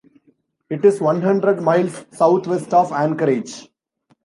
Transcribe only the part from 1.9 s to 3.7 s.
southwest of Anchorage.